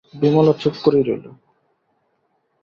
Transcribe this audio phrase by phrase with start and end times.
[0.13, 1.25] বিমলা চুপ করেই রইল।